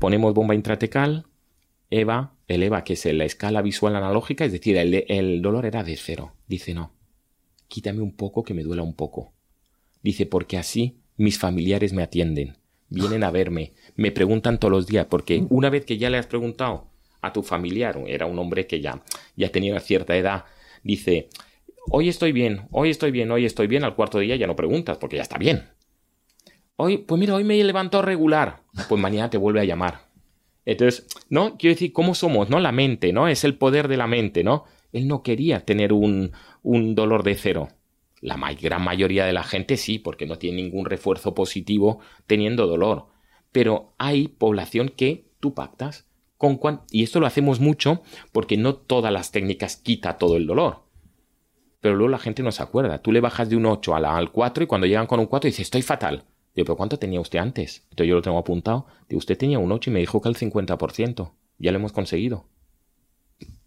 [0.00, 1.26] Ponemos bomba intratecal,
[1.90, 5.84] EVA, el EVA que es la escala visual analógica, es decir, el, el dolor era
[5.84, 6.32] de cero.
[6.48, 6.92] Dice, no,
[7.68, 9.32] quítame un poco que me duela un poco.
[10.02, 12.56] Dice, porque así mis familiares me atienden,
[12.88, 16.26] vienen a verme, me preguntan todos los días, porque una vez que ya le has
[16.26, 19.02] preguntado a tu familiar, era un hombre que ya,
[19.36, 20.44] ya tenía cierta edad,
[20.82, 21.28] dice,
[21.90, 24.98] hoy estoy bien, hoy estoy bien, hoy estoy bien, al cuarto día ya no preguntas
[24.98, 25.68] porque ya está bien.
[26.76, 30.08] Hoy, pues mira, hoy me levantó regular, pues mañana te vuelve a llamar.
[30.64, 31.56] Entonces, ¿no?
[31.56, 32.50] Quiero decir, ¿cómo somos?
[32.50, 32.58] ¿No?
[32.58, 33.28] La mente, ¿no?
[33.28, 34.64] Es el poder de la mente, ¿no?
[34.92, 37.68] Él no quería tener un, un dolor de cero.
[38.24, 43.08] La gran mayoría de la gente sí, porque no tiene ningún refuerzo positivo teniendo dolor.
[43.52, 46.06] Pero hay población que tú pactas
[46.38, 46.58] con
[46.90, 48.00] y esto lo hacemos mucho
[48.32, 50.84] porque no todas las técnicas quita todo el dolor.
[51.80, 53.02] Pero luego la gente no se acuerda.
[53.02, 55.60] Tú le bajas de un 8 al 4 y cuando llegan con un 4 dices,
[55.60, 56.24] estoy fatal.
[56.54, 57.82] Digo, pero ¿cuánto tenía usted antes?
[57.90, 58.86] Entonces yo lo tengo apuntado.
[59.06, 61.32] Digo, usted tenía un 8 y me dijo que el 50%.
[61.58, 62.48] Ya lo hemos conseguido.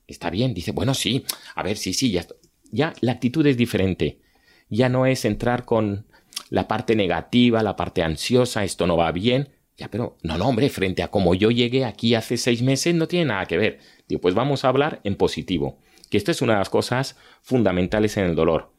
[0.07, 0.55] Está bien.
[0.55, 1.23] Dice, bueno, sí.
[1.53, 2.25] A ver, sí, sí, ya.
[2.71, 4.19] Ya la actitud es diferente
[4.69, 6.05] ya no es entrar con
[6.49, 9.49] la parte negativa, la parte ansiosa, esto no va bien.
[9.77, 13.07] Ya, pero no, no, hombre, frente a como yo llegué aquí hace seis meses, no
[13.07, 13.79] tiene nada que ver.
[14.07, 15.77] Digo, pues vamos a hablar en positivo.
[16.09, 18.71] Que esto es una de las cosas fundamentales en el dolor.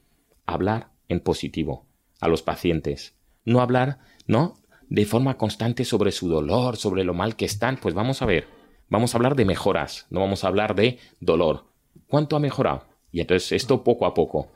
[0.47, 1.87] Hablar en positivo
[2.21, 3.15] a los pacientes.
[3.45, 4.59] No hablar, ¿no?
[4.89, 7.77] De forma constante sobre su dolor, sobre lo mal que están.
[7.77, 8.47] Pues vamos a ver.
[8.89, 11.67] Vamos a hablar de mejoras, no vamos a hablar de dolor.
[12.07, 12.87] ¿Cuánto ha mejorado?
[13.13, 14.49] Y entonces esto poco a poco.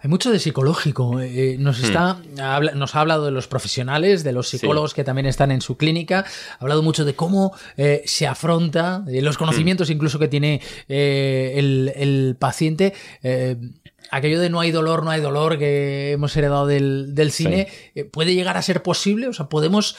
[0.00, 1.20] Hay mucho de psicológico.
[1.20, 1.84] Eh, nos, hmm.
[1.84, 2.18] está,
[2.74, 6.24] nos ha hablado de los profesionales, de los psicólogos que también están en su clínica.
[6.58, 9.92] Ha hablado mucho de cómo eh, se afronta, de los conocimientos hmm.
[9.92, 12.94] incluso que tiene eh, el, paciente.
[14.10, 17.68] aquello de no hay dolor, no hay dolor que hemos heredado del, cine,
[18.12, 19.28] ¿puede llegar a ser posible?
[19.28, 19.96] O sea, ¿podemos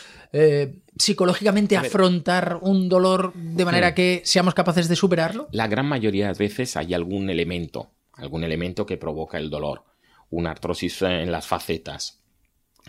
[0.98, 3.96] psicológicamente afrontar un dolor de manera hmm.
[3.96, 5.48] que seamos capaces de superarlo?
[5.52, 9.84] La gran mayoría de veces hay algún elemento algún elemento que provoca el dolor,
[10.30, 12.23] una artrosis en las facetas,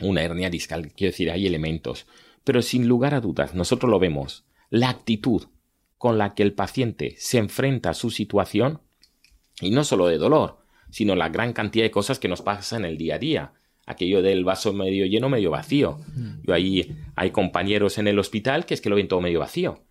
[0.00, 2.06] una hernia discal, quiero decir, hay elementos.
[2.44, 5.44] Pero sin lugar a dudas, nosotros lo vemos, la actitud
[5.98, 8.80] con la que el paciente se enfrenta a su situación,
[9.60, 10.58] y no solo de dolor,
[10.90, 13.52] sino la gran cantidad de cosas que nos pasan en el día a día.
[13.86, 16.00] Aquello del vaso medio lleno, medio vacío.
[16.42, 19.86] Yo ahí hay compañeros en el hospital que es que lo ven todo medio vacío.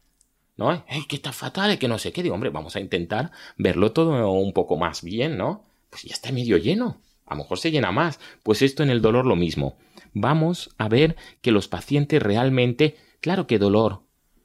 [0.57, 0.85] ¿No?
[0.87, 1.77] ¡Ey, que está fatal!
[1.77, 2.23] Que no sé qué.
[2.23, 5.65] Digo, hombre, vamos a intentar verlo todo un poco más bien, ¿no?
[5.89, 7.01] Pues ya está medio lleno.
[7.25, 8.19] A lo mejor se llena más.
[8.43, 9.77] Pues esto en el dolor lo mismo.
[10.13, 14.03] Vamos a ver que los pacientes realmente, claro que dolor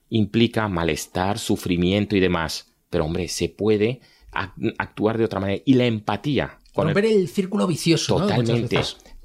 [0.08, 2.72] implica malestar, sufrimiento y demás.
[2.88, 4.00] Pero hombre, se puede
[4.78, 5.62] actuar de otra manera.
[5.64, 6.58] Y la empatía.
[6.72, 7.28] Con ver el...
[7.28, 8.16] círculo vicioso.
[8.16, 8.80] Totalmente.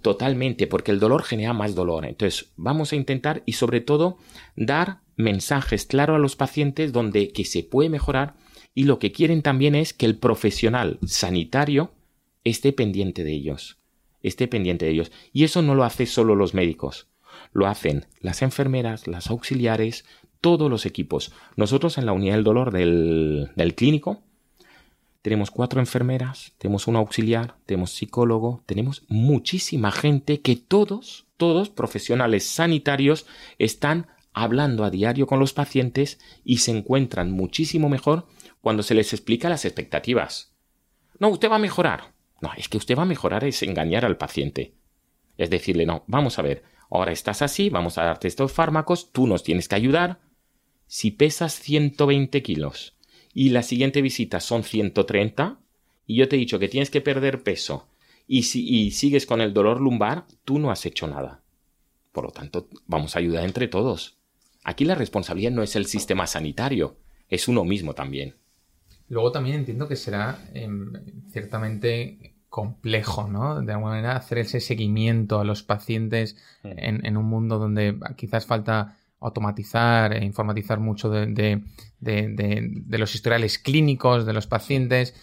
[0.05, 2.05] Totalmente, porque el dolor genera más dolor.
[2.05, 4.19] Entonces, vamos a intentar y sobre todo
[4.55, 8.35] dar mensajes claros a los pacientes donde que se puede mejorar
[8.75, 11.91] y lo que quieren también es que el profesional sanitario
[12.43, 13.79] esté pendiente de ellos,
[14.21, 15.11] esté pendiente de ellos.
[15.33, 17.07] Y eso no lo hace solo los médicos,
[17.51, 20.05] lo hacen las enfermeras, las auxiliares,
[20.39, 21.33] todos los equipos.
[21.55, 24.21] Nosotros en la unidad del dolor del, del clínico
[25.25, 32.45] tenemos cuatro enfermeras, tenemos un auxiliar, tenemos psicólogo, tenemos muchísima gente que todos, todos profesionales
[32.45, 33.25] sanitarios
[33.57, 38.27] están hablando a diario con los pacientes y se encuentran muchísimo mejor
[38.61, 40.53] cuando se les explica las expectativas.
[41.17, 42.13] No, usted va a mejorar.
[42.39, 44.75] No, es que usted va a mejorar es engañar al paciente.
[45.37, 46.61] Es decirle, no, vamos a ver,
[46.91, 50.19] ahora estás así, vamos a darte estos fármacos, tú nos tienes que ayudar.
[50.85, 52.94] Si pesas 120 kilos
[53.35, 55.59] y la siguiente visita son 130
[56.07, 57.89] y yo te he dicho que tienes que perder peso
[58.27, 61.43] y, si, y sigues con el dolor lumbar, tú no has hecho nada.
[62.13, 64.17] Por lo tanto, vamos a ayudar entre todos.
[64.63, 68.35] Aquí la responsabilidad no es el sistema sanitario, es uno mismo también.
[69.09, 70.93] Luego también entiendo que será em,
[71.29, 73.61] ciertamente complejo, ¿no?
[73.61, 76.67] De alguna manera hacer ese seguimiento a los pacientes mm.
[76.77, 81.61] en, en un mundo donde quizás falta automatizar e informatizar mucho de,
[82.89, 85.15] los historiales clínicos de los pacientes.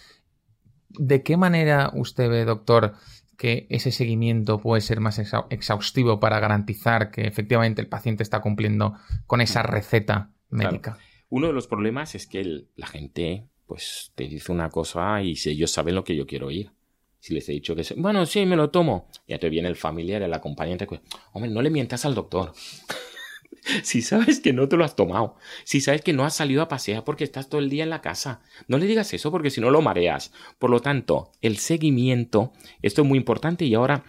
[0.89, 2.93] ¿De qué manera usted ve, doctor,
[3.37, 8.95] que ese seguimiento puede ser más exhaustivo para garantizar que efectivamente el paciente está cumpliendo
[9.25, 10.97] con esa receta médica?
[11.29, 15.49] Uno de los problemas es que la gente pues te dice una cosa y si
[15.49, 16.71] ellos saben lo que yo quiero oír.
[17.19, 19.09] Si les he dicho que, bueno, sí, me lo tomo.
[19.27, 20.85] Ya te viene el familiar, el acompañante.
[20.85, 20.99] Pues,
[21.31, 22.51] hombre, no le mientas al doctor.
[23.83, 26.67] si sabes que no te lo has tomado, si sabes que no has salido a
[26.67, 29.61] pasear porque estás todo el día en la casa, no le digas eso porque si
[29.61, 30.31] no lo mareas.
[30.59, 34.03] Por lo tanto, el seguimiento, esto es muy importante y ahora,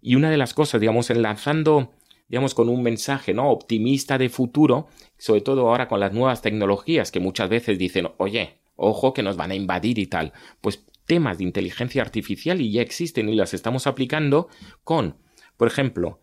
[0.00, 1.92] y una de las cosas, digamos, enlazando,
[2.28, 3.50] digamos, con un mensaje, ¿no?
[3.50, 8.58] Optimista de futuro, sobre todo ahora con las nuevas tecnologías que muchas veces dicen, oye,
[8.76, 10.32] ojo que nos van a invadir y tal.
[10.60, 14.48] Pues temas de inteligencia artificial y ya existen y las estamos aplicando
[14.82, 15.16] con,
[15.56, 16.20] por ejemplo,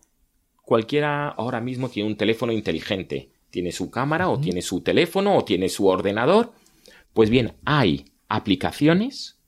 [0.64, 3.30] cualquiera ahora mismo tiene un teléfono inteligente.
[3.50, 6.52] Tiene su cámara o tiene su teléfono o tiene su ordenador.
[7.12, 9.38] Pues bien, hay aplicaciones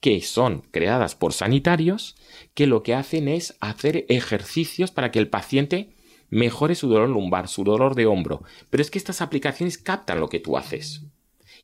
[0.00, 2.16] que son creadas por sanitarios
[2.52, 5.94] que lo que hacen es hacer ejercicios para que el paciente
[6.28, 8.42] mejore su dolor lumbar, su dolor de hombro.
[8.68, 11.02] Pero es que estas aplicaciones captan lo que tú haces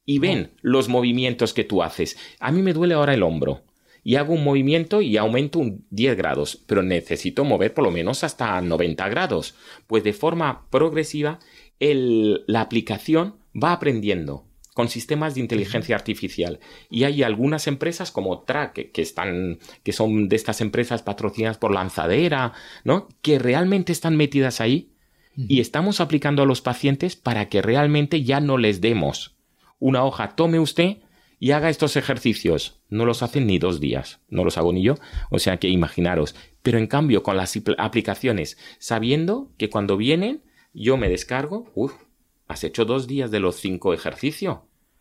[0.07, 2.17] y ven los movimientos que tú haces.
[2.39, 3.63] A mí me duele ahora el hombro
[4.03, 8.25] y hago un movimiento y aumento un 10 grados, pero necesito mover por lo menos
[8.25, 9.55] hasta 90 grados.
[9.87, 11.39] Pues de forma progresiva
[11.79, 16.61] la aplicación va aprendiendo con sistemas de inteligencia artificial.
[16.89, 21.73] Y hay algunas empresas como Track, que, están, que son de estas empresas patrocinadas por
[21.73, 22.53] Lanzadera,
[22.85, 23.09] ¿no?
[23.21, 24.93] Que realmente están metidas ahí
[25.37, 29.37] y estamos aplicando a los pacientes para que realmente ya no les demos
[29.81, 30.99] una hoja, tome usted
[31.41, 32.81] y haga estos ejercicios.
[32.91, 34.95] No los hacen ni dos días, no los hago ni yo,
[35.31, 36.37] o sea que imaginaros.
[36.63, 41.95] Pero en cambio, con las aplicaciones, sabiendo que cuando vienen, yo me descargo, uff,
[42.47, 44.59] has hecho dos días de los cinco ejercicios,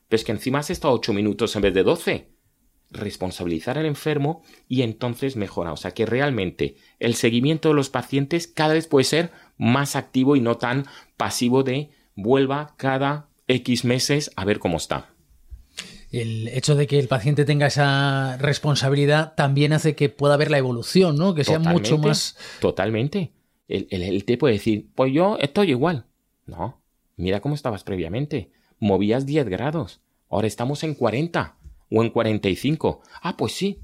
[0.07, 2.29] pero es que encima has estado ocho minutos en vez de doce.
[2.91, 5.73] Responsabilizar al enfermo y entonces mejora.
[5.73, 10.35] O sea que realmente el seguimiento de los pacientes cada vez puede ser más activo
[10.35, 15.13] y no tan pasivo de vuelva cada X meses a ver cómo está
[16.11, 20.57] el hecho de que el paciente tenga esa responsabilidad también hace que pueda haber la
[20.57, 21.35] evolución, ¿no?
[21.35, 22.35] Que sea mucho más.
[22.59, 23.31] Totalmente.
[23.67, 26.05] El, el, te puede decir, pues yo estoy igual.
[26.47, 26.81] No,
[27.15, 28.51] mira cómo estabas previamente.
[28.79, 30.01] Movías 10 grados.
[30.29, 31.55] Ahora estamos en 40
[31.91, 33.01] o en 45.
[33.21, 33.79] Ah, pues sí.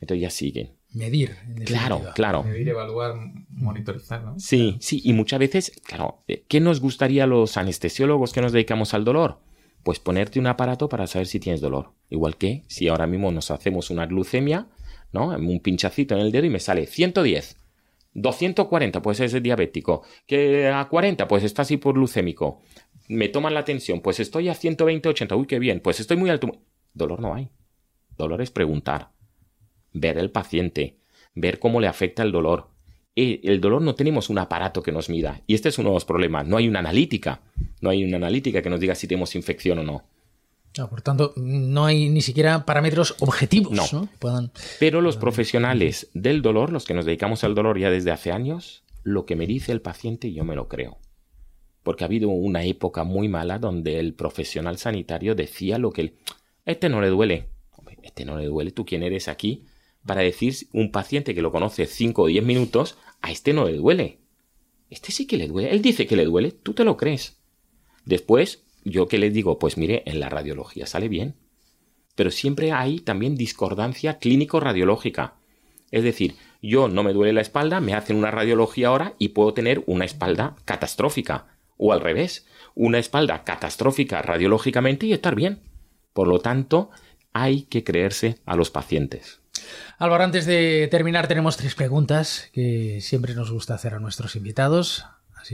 [0.00, 0.72] Entonces ya siguen.
[0.92, 1.36] Medir.
[1.66, 2.42] Claro, claro.
[2.42, 3.14] Medir, evaluar,
[3.50, 4.40] monitorizar, ¿no?
[4.40, 5.00] Sí, sí.
[5.04, 9.38] Y muchas veces, claro, ¿qué nos gustaría a los anestesiólogos que nos dedicamos al dolor?
[9.82, 11.92] Pues ponerte un aparato para saber si tienes dolor.
[12.08, 14.68] Igual que si ahora mismo nos hacemos una glucemia,
[15.12, 15.28] ¿no?
[15.28, 17.56] Un pinchacito en el dedo y me sale 110.
[18.14, 20.02] 240, pues es diabético.
[20.26, 22.60] Que a 40, pues está así por glucémico.
[23.08, 25.36] Me toman la tensión, pues estoy a 120, 80.
[25.36, 26.50] Uy, qué bien, pues estoy muy alto.
[26.92, 27.50] Dolor no hay.
[28.16, 29.10] Dolor es preguntar.
[29.92, 30.98] Ver el paciente.
[31.34, 32.68] Ver cómo le afecta el dolor
[33.16, 35.42] el dolor no tenemos un aparato que nos mida.
[35.46, 36.46] Y este es uno de los problemas.
[36.46, 37.40] No hay una analítica.
[37.80, 40.04] No hay una analítica que nos diga si tenemos infección o no.
[40.88, 43.72] por tanto, no hay ni siquiera parámetros objetivos.
[43.72, 44.08] No.
[44.78, 48.84] Pero los profesionales del dolor, los que nos dedicamos al dolor ya desde hace años,
[49.02, 50.98] lo que me dice el paciente yo me lo creo.
[51.82, 56.14] Porque ha habido una época muy mala donde el profesional sanitario decía lo que...
[56.66, 57.48] Este no le duele.
[58.02, 58.70] Este no le duele.
[58.70, 59.64] ¿Tú quién eres aquí?
[60.06, 63.76] Para decir un paciente que lo conoce 5 o 10 minutos, a este no le
[63.76, 64.18] duele.
[64.88, 65.70] Este sí que le duele.
[65.70, 67.40] Él dice que le duele, tú te lo crees.
[68.04, 71.36] Después, yo que le digo, pues mire, en la radiología sale bien.
[72.16, 75.34] Pero siempre hay también discordancia clínico-radiológica.
[75.90, 79.54] Es decir, yo no me duele la espalda, me hacen una radiología ahora y puedo
[79.54, 81.46] tener una espalda catastrófica.
[81.76, 85.60] O al revés, una espalda catastrófica radiológicamente y estar bien.
[86.12, 86.90] Por lo tanto,
[87.32, 89.39] hay que creerse a los pacientes.
[89.98, 95.04] Álvaro, antes de terminar tenemos tres preguntas que siempre nos gusta hacer a nuestros invitados.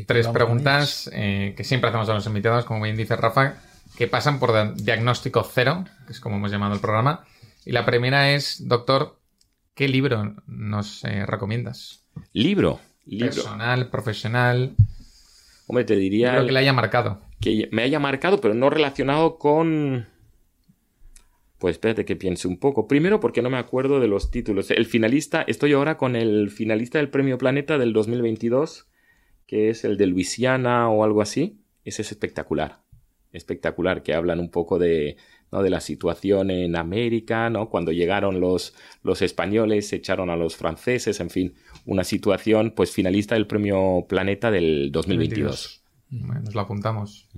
[0.06, 3.56] tres preguntas eh, que siempre hacemos a los invitados, como bien dice Rafa,
[3.96, 7.24] que pasan por diagnóstico cero, que es como hemos llamado el programa.
[7.64, 9.18] Y la primera es, doctor,
[9.74, 12.04] ¿qué libro nos eh, recomiendas?
[12.32, 12.80] ¿Libro?
[13.18, 14.74] Personal, profesional.
[15.66, 16.32] Hombre, te diría...
[16.32, 17.20] Creo que le haya marcado.
[17.40, 20.06] Que me haya marcado, pero no relacionado con
[21.58, 22.86] pues espérate que piense un poco.
[22.86, 24.70] Primero porque no me acuerdo de los títulos.
[24.70, 28.88] El finalista, estoy ahora con el finalista del Premio Planeta del 2022,
[29.46, 31.60] que es el de Luisiana o algo así.
[31.84, 32.82] Ese es espectacular.
[33.32, 35.16] Espectacular, que hablan un poco de,
[35.50, 35.62] ¿no?
[35.62, 37.70] de la situación en América, ¿no?
[37.70, 41.54] Cuando llegaron los, los españoles, se echaron a los franceses, en fin,
[41.86, 45.82] una situación, pues finalista del Premio Planeta del 2022.
[46.10, 47.28] nos lo apuntamos.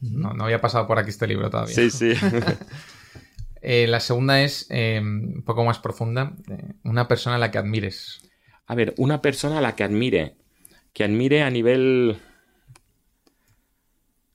[0.00, 1.74] no, no había pasado por aquí este libro todavía.
[1.74, 2.12] Sí, sí.
[3.66, 6.36] Eh, la segunda es eh, un poco más profunda.
[6.50, 8.20] Eh, una persona a la que admires.
[8.66, 10.36] A ver, una persona a la que admire.
[10.92, 12.18] Que admire a nivel.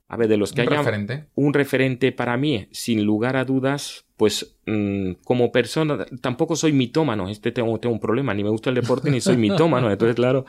[0.08, 1.28] A ver, de los que un referente.
[1.36, 7.30] un referente para mí, sin lugar a dudas, pues mm, como persona, tampoco soy mitómano,
[7.30, 10.46] este tengo, tengo un problema, ni me gusta el deporte ni soy mitómano, entonces claro,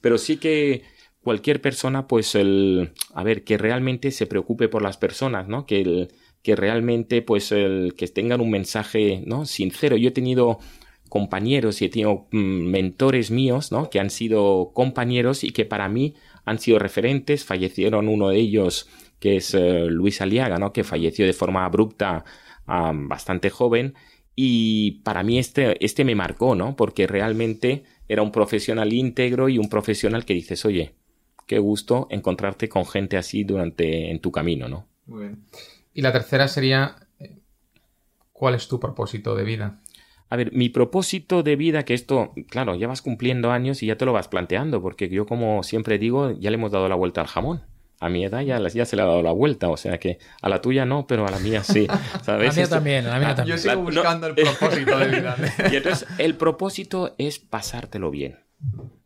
[0.00, 0.84] pero sí que
[1.22, 5.66] cualquier persona, pues el, a ver, que realmente se preocupe por las personas, ¿no?
[5.66, 6.12] Que el,
[6.42, 9.96] que realmente pues el que tengan un mensaje no sincero.
[9.96, 10.58] Yo he tenido
[11.08, 12.38] compañeros y he tenido mm,
[12.70, 16.14] mentores míos no que han sido compañeros y que para mí
[16.44, 17.44] han sido referentes.
[17.44, 18.88] Fallecieron uno de ellos
[19.18, 22.24] que es eh, Luis Aliaga no que falleció de forma abrupta
[22.66, 23.94] bastante joven.
[24.36, 29.58] Y para mí este este me marcó no porque realmente era un profesional íntegro y
[29.58, 30.94] un profesional que dices oye
[31.46, 35.44] qué gusto encontrarte con gente así durante en tu camino no muy bien
[35.92, 36.96] y la tercera sería,
[38.40, 39.80] ¿Cuál es tu propósito de vida?
[40.30, 43.98] A ver, mi propósito de vida, que esto, claro, ya vas cumpliendo años y ya
[43.98, 47.20] te lo vas planteando, porque yo como siempre digo, ya le hemos dado la vuelta
[47.20, 47.66] al jamón.
[48.00, 50.48] A mi edad ya, ya se le ha dado la vuelta, o sea que a
[50.48, 51.86] la tuya no, pero a la mía sí.
[52.22, 52.48] ¿sabes?
[52.48, 53.58] A la mía también, a la mía también.
[53.58, 55.36] Yo sigo buscando el propósito de vida.
[55.70, 58.38] y entonces, el propósito es pasártelo bien.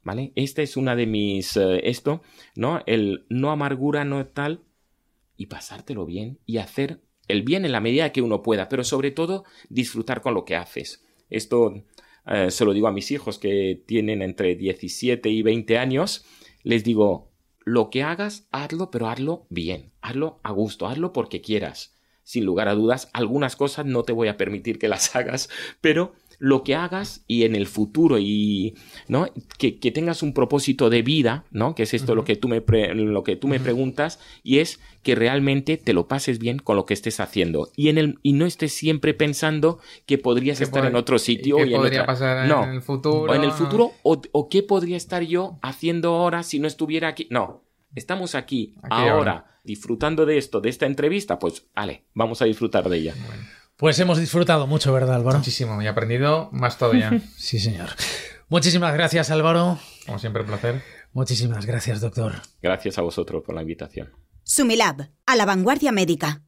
[0.05, 0.33] ¿Vale?
[0.37, 2.23] Esta es una de mis, eh, esto,
[2.55, 2.83] ¿no?
[2.87, 4.61] El no amargura, no tal,
[5.37, 9.11] y pasártelo bien y hacer el bien en la medida que uno pueda, pero sobre
[9.11, 11.05] todo disfrutar con lo que haces.
[11.31, 11.85] Esto
[12.27, 16.25] eh, se lo digo a mis hijos que tienen entre 17 y 20 años.
[16.63, 17.33] Les digo,
[17.65, 21.95] lo que hagas, hazlo, pero hazlo bien, hazlo a gusto, hazlo porque quieras.
[22.23, 25.49] Sin lugar a dudas, algunas cosas no te voy a permitir que las hagas,
[25.81, 26.15] pero
[26.45, 28.75] lo que hagas y en el futuro y
[29.09, 29.27] no
[29.59, 32.63] que, tengas un propósito de vida no que es esto lo que tú me
[32.95, 36.85] lo que tú me preguntas y es que realmente te lo pases bien con lo
[36.85, 37.71] que estés haciendo.
[37.77, 41.71] Y en el y no estés siempre pensando que podrías estar en otro sitio ¿Qué
[41.71, 43.33] podría pasar en el futuro.
[43.33, 47.27] O en el futuro o, qué podría estar yo haciendo ahora si no estuviera aquí.
[47.31, 47.63] No.
[47.95, 52.99] Estamos aquí, ahora, disfrutando de esto de esta entrevista pues vale vamos a disfrutar de
[52.99, 53.15] ella
[53.85, 55.37] pues hemos disfrutado mucho, ¿verdad, Álvaro?
[55.37, 57.21] Muchísimo, y he aprendido más todavía.
[57.37, 57.91] sí, señor.
[58.49, 59.79] Muchísimas gracias, Álvaro.
[60.07, 60.83] Como siempre, un placer.
[61.13, 62.33] Muchísimas gracias, doctor.
[62.63, 64.09] Gracias a vosotros por la invitación.
[64.43, 66.41] Sumilab, a la vanguardia médica.